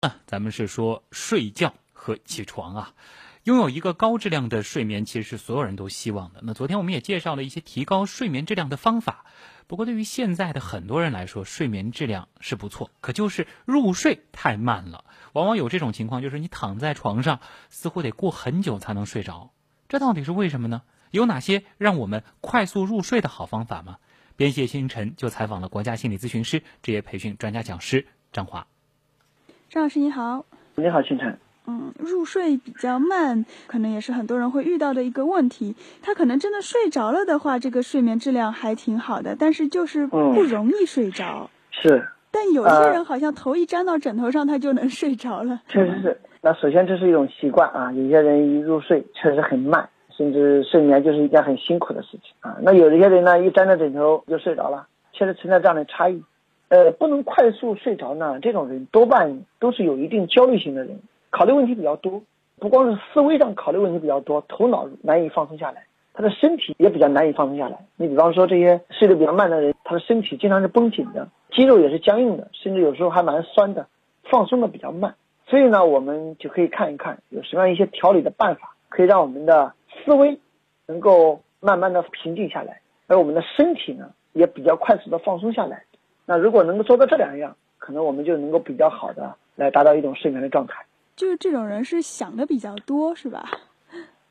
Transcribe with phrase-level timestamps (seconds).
[0.00, 2.94] 啊，咱们是说睡觉和起床啊，
[3.42, 6.40] 拥有一个高质量的睡眠，其实是所有人都希望的。
[6.44, 9.26] 那昨天我们也介绍了一些提高睡眠质量的方法。
[9.66, 15.04] 不过对于现在的很多人来说，睡眠质量是不错，可就是入睡太慢了。
[15.32, 19.50] 往往有这种情况，就是你躺在床上，似乎得过很久才能睡着。
[19.88, 20.82] 这到底是为什么呢？
[21.10, 23.98] 有哪些让我们快速入睡的好方法吗？
[24.36, 28.68] 编写星辰就采访了国家心理咨询师、职业培训专家讲师张华。
[29.70, 30.46] 张老师你好，
[30.76, 31.38] 你好清晨。
[31.66, 35.76] 嗯，入睡比较慢，可能也是很多人会遇到的一个问题。
[36.00, 41.50] 他可能真的睡着了的话，这个睡眠质量还挺好的，但是就是不容易睡着。
[41.70, 42.08] 是。
[42.30, 45.60] 但有些人好像头一沾到枕头上，他就能睡着了。
[45.68, 46.18] 确实是。
[46.40, 52.56] 那首先这是一种习惯啊，有些人一入睡确实很慢，甚至睡眠就是一件很辛苦的事情啊。
[52.62, 56.22] 那有一些人呢，一沾到枕头就睡着了，确实存在这样的差异。
[56.68, 61.00] 呃，不能快速睡着呢，这种人多半都是有一定焦虑型的人。
[61.30, 62.22] 考虑问题比较多，
[62.58, 67.78] 不光是思维上考虑问题比较多，头脑难以放松下来，他的身体也比较难以放松下来。
[67.96, 73.86] 你比方说这些睡得比较慢的人，他的身体经常是绷紧的，肌肉也是僵硬的，甚至有时候还蛮酸的，
[74.24, 75.14] 放松的比较慢。
[75.46, 79.72] 所以呢，我们就可以看一看有什么样一些调理的办法，可以让我们的
[80.04, 80.38] 思维
[80.86, 85.84] 能够慢慢的平静下来，而我们的身体呢也比较快速的放松下来。
[86.30, 90.84] 那如果能够做到这两样，可能我们就能够比较好的来达到一种睡眠的状态。
[91.16, 93.48] 就是这种人是想的比较多，是吧？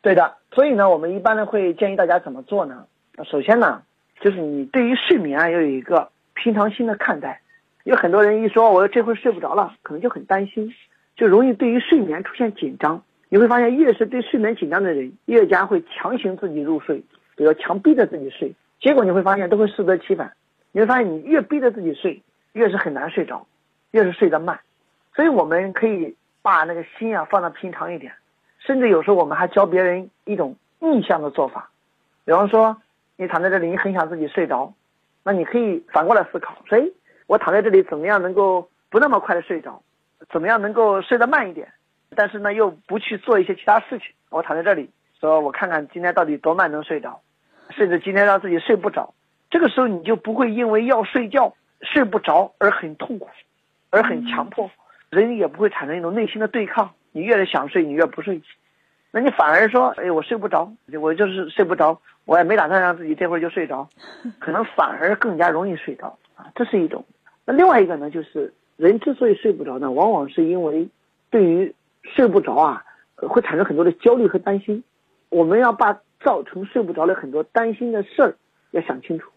[0.00, 2.86] 对的，所以呢，我们一般呢会建议大家怎么做呢？
[3.24, 3.82] 首先呢，
[4.20, 7.40] 就是你对于睡眠啊要有一个平常心的看待。
[7.82, 10.72] 有很多人一说我这会睡不着了，可能就很担心，
[11.16, 13.02] 就容易对于睡眠出现紧张。
[13.28, 17.02] 你会发现，越是对睡眠紧张的人，越加会强行自己入睡，
[17.34, 20.32] 比如强逼着自己睡，结果你会发现都会适得其反。
[20.72, 23.46] 你会发现，你越逼着自己睡，越是很难睡着，
[23.90, 24.60] 越是睡得慢。
[25.14, 26.16] 所以我们可以。
[26.42, 28.14] 把那个心啊放的平常一点，
[28.60, 31.68] 甚至有时候我们还教别人一种逆向的做法，
[32.24, 32.80] 比方说
[33.16, 34.72] 你躺在这里，你很想自己睡着，
[35.22, 36.88] 那你可以反过来思考，说，哎，
[37.26, 39.82] 我躺在这里怎么样能够不那么快的睡着，
[40.32, 41.70] 怎么样能够睡得慢一点，
[42.16, 44.88] 但是呢又不去做一些其他事情，我躺在这里，
[45.20, 47.20] 说我看看今天到底多慢能睡着，
[47.76, 49.12] 甚至今天让自己睡不着，
[49.50, 53.28] 这个时候你就不会因为要睡觉睡不着而很痛苦，
[53.90, 54.70] 而很强迫。
[55.10, 58.40] 人也不会产生一种内心的对抗，你越是想睡，你越不睡，
[59.10, 63.88] 那你反而说，哎，我睡不着，我就是睡不着，我也没打算让自己这会儿就睡着，
[64.38, 67.04] 可能反而更加容易睡着啊，这是一种。
[67.44, 70.88] 那另外一个呢，就是人之所以睡不着呢，往往是因为
[71.28, 71.74] 对于
[72.04, 72.84] 睡不着啊，
[73.16, 74.84] 会产生很多的焦虑和担心。
[75.28, 78.36] 我们要把造成睡不着的很多担心的事儿
[78.70, 79.30] 要想清楚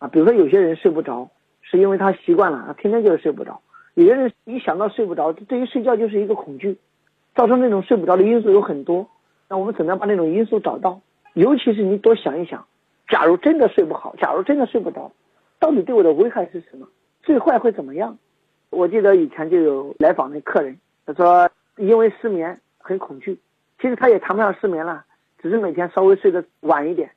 [0.00, 1.30] 啊，比如说有些人睡不着，
[1.60, 3.60] 是因为他习惯了，他天天就是睡不着。
[3.94, 6.78] 有些人一想到睡不着，对于睡觉就是一个恐惧，
[7.34, 9.06] 造成那种睡不着的因素有很多。
[9.48, 11.00] 那我们怎么样把那种因素找到？
[11.34, 12.66] 尤其是你多想一想，
[13.08, 15.12] 假如真的睡不好，假如真的睡不着，
[15.58, 16.88] 到底对我的危害是什么？
[17.22, 18.16] 最坏会怎么样？
[18.70, 23.38] 我记得以前就有来访的客人，他说因为失眠很恐惧，
[23.80, 25.04] 其实他也谈不上失眠了，
[25.42, 27.10] 只是每天稍微睡得晚一点。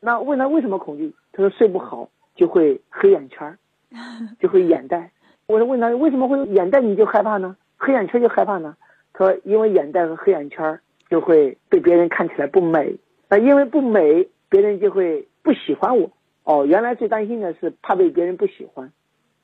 [0.00, 1.14] 那问他为什么恐惧？
[1.32, 3.58] 他说睡不好就会黑眼圈，
[4.40, 5.10] 就会眼袋。
[5.46, 7.56] 我就问他为什么会眼袋你就害怕呢？
[7.76, 8.76] 黑眼圈就害怕呢？
[9.12, 10.78] 他说因为眼袋和黑眼圈
[11.10, 12.96] 就会被别人看起来不美，
[13.28, 16.10] 那因为不美，别人就会不喜欢我。
[16.44, 18.92] 哦，原来最担心的是怕被别人不喜欢，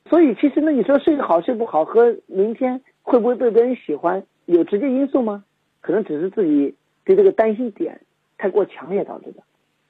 [0.09, 5.43] 所以其实那你说睡得好睡不好和明天会不会被别人喜欢有直接因素吗？
[5.81, 8.01] 可能只是自己对这个担心点
[8.37, 9.43] 太过强烈导致的。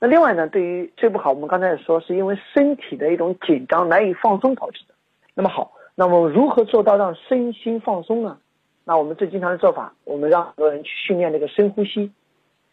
[0.08, 4.94] 另外呢，对于睡不好，我们刚才也说是因为身体的一种紧张难以放松导致的。
[5.34, 5.72] 那么好。
[5.98, 8.38] 那么如何做到让身心放松呢？
[8.84, 12.12] 那我们最经常的做法，我们让很多人去训练这个深呼吸，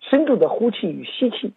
[0.00, 1.52] 深度的呼气与吸气，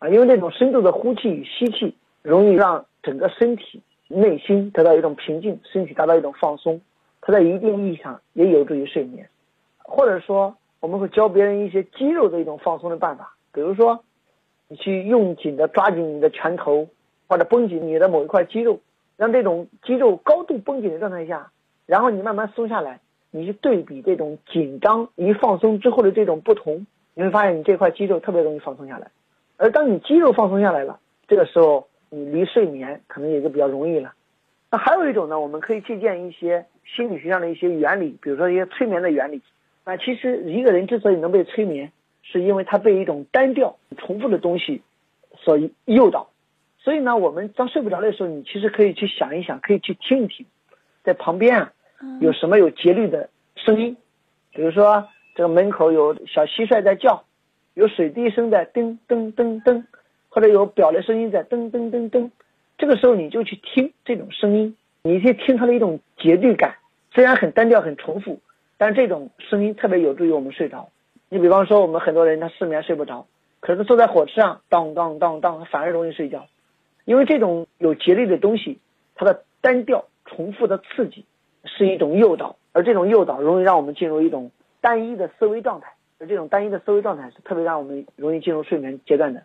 [0.00, 6.82] 啊，因为那种深度的呼气与吸气，容易让整个身体内心得到一种平静，身体达到一种放松，
[7.22, 9.30] 它在一定意义上也有助于睡眠。
[9.78, 14.04] 或者说，我们会教别人一些肌肉的一种放松的办法，比如说，
[14.68, 16.88] 你去用紧的抓紧你的拳头，
[17.26, 18.80] 或者绷紧你的某一块肌肉。
[19.16, 21.50] 让这种肌肉高度绷紧的状态下，
[21.86, 23.00] 然后你慢慢松下来，
[23.32, 29.10] 你去对比这种紧张与放松之后的这种不同，你会发现你这块肌肉特别容易放松下来。
[29.56, 34.12] 而当你肌肉放松下来了，这个时候你离睡眠可能也就比较容易了。
[34.70, 39.42] 那还有一种呢，我们可以借鉴一些心理学上的一些原理，比如说一些催眠的原理。
[39.84, 41.90] 那其实一个人之所以能被催眠，
[42.30, 44.82] 是因为他被一种单调、重复的东西
[45.38, 46.30] 所诱导。
[46.80, 50.46] 所以呢，我们当睡不着的时候，你其实可以去想一想，可以去听一听，
[51.02, 51.72] 在旁边啊，
[52.20, 53.96] 有什么有节律的声音，
[54.52, 57.24] 比如说这个门口有小蟋蟀在叫，
[57.74, 59.84] 有水滴声在噔噔噔噔，
[60.28, 62.30] 或者有表的声音在噔噔噔噔，
[62.78, 66.76] 这个时候你就去听这种声音，你去听它的一种节律感，
[67.12, 68.40] 虽然很单调很重复，
[68.78, 70.90] 但这种声音特别有助于我们睡着。
[71.28, 73.26] 你比方说我们很多人他失眠睡不着，
[73.60, 76.46] 可是坐在火车上当当当当反而容易睡觉，
[77.04, 78.78] 因为这种有节律的东西，
[79.14, 81.24] 它的单调重复的刺激
[81.64, 82.56] 是一种诱导。
[82.74, 89.42] 而这种诱导容易让我们进入一种单一的思维状态，而这种单一的思维状态是特别让我们容易进入睡眠阶段的。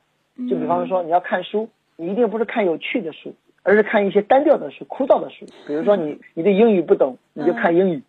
[0.50, 3.33] 就比方说，你要看书，你一定不是看有趣的书，
[3.63, 5.47] 而是看一些单调的书、枯燥的书。
[5.65, 8.01] 比如说，你你对英语不懂，你就看英语；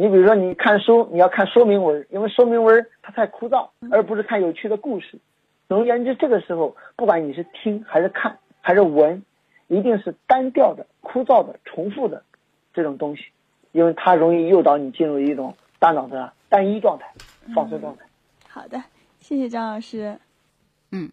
[0.00, 5.18] 你比如说，你看书，你要看说明文，因为说明文它太枯燥，而不是看有趣的故事。
[5.66, 9.24] 总而言之，这个时候，不管你是听还是看还是闻，
[9.66, 12.22] 一定是单调的、枯燥的、重复的
[12.72, 13.24] 这种东西。
[13.72, 17.12] 因为它容易诱导你进入一种大脑的单一状态、
[17.52, 18.04] 放松状态。
[18.48, 18.80] 好的，
[19.18, 20.20] 谢谢张老师。
[20.92, 21.10] 嗯，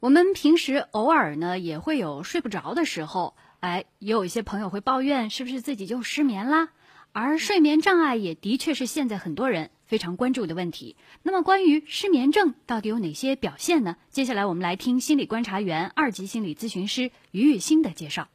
[0.00, 6.70] 我们平时偶尔呢也会有睡不着的时候，哎，也有一些朋友会抱怨是不是自己就失眠啦？
[7.18, 10.96] 而睡眠障碍也的确是现在很多人非常关注的问题。
[11.22, 13.96] 那么，关于失眠症到底有哪些表现呢？
[14.10, 18.28] 接下来我们来听心理观察员、二级心理咨询师于雨欣的介绍。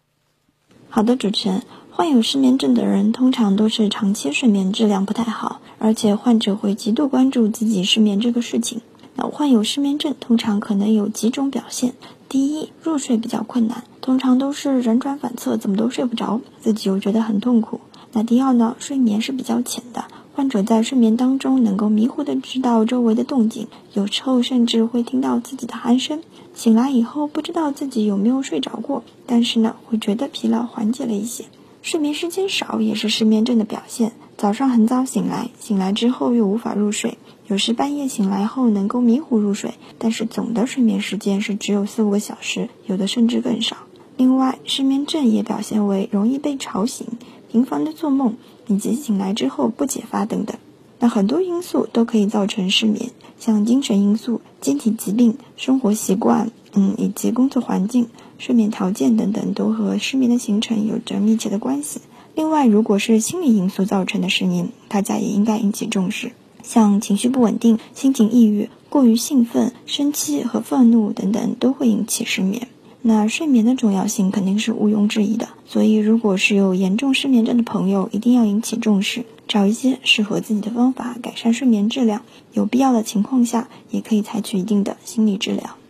[0.89, 1.61] 好的，主持人。
[1.91, 8.81] 患有失眠症的人通常都是长期睡眠质量不太好，而且患者会极度关注自己失眠这个事情。
[9.13, 11.93] 那患有失眠症通常可能有几种表现：
[12.27, 17.79] 第一，入睡比较困难，通常都是辗转反侧，怎么都睡不着，自己又觉得很痛苦。
[18.13, 26.21] 那第二呢，睡眠是比较浅的，患者在睡眠当中能够迷糊的知道周围的动静，有时候甚至会听到自己的鼾声。
[26.53, 31.45] 醒来以后不知道自己有没有睡着过，但是呢，会觉得疲劳缓解了一些。
[31.81, 34.11] 睡眠时间少也是失眠症的表现。
[34.37, 37.17] 早上很早醒来，醒来之后又无法入睡，
[37.47, 43.77] 有时半夜醒来后能够迷糊入睡，但是总的睡眠时间是只有四五个小时，有的甚至更少。
[44.17, 47.07] 另外，失眠症也表现为容易被吵醒、
[47.51, 48.35] 频繁的做梦，
[48.67, 50.55] 以及醒来之后不解乏等等。
[50.99, 58.07] 那很多因素都可以造成失眠，像精神因素、机体疾病、生活习惯，嗯，以及工作环境。
[58.37, 61.99] 睡眠条件等等都和失眠的形成有着密切的关系。
[62.35, 66.31] 另外，如果是心理因素造成的失眠，大家也应该引起重视，
[66.63, 72.69] 像情绪不稳定、心情抑郁、过于兴奋、生气和愤怒等等都会引起失眠。
[73.03, 82.21] 那睡眠的重要性肯定是毋庸置疑的，所以如果是有严重失眠症的朋友，一定要引起重视，找一些适合自己的方法改善睡眠质量。
[82.53, 85.80] 有必要的情况下，也可以采取一定的心理治疗。